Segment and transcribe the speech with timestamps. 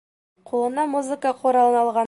[0.51, 1.99] Ҡулына музыка ҡоралын алған.